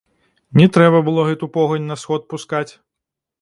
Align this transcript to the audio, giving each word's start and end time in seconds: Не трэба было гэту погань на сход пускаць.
Не 0.61 0.63
трэба 0.77 1.01
было 1.09 1.25
гэту 1.27 1.49
погань 1.59 1.85
на 1.91 1.99
сход 2.05 2.27
пускаць. 2.35 2.67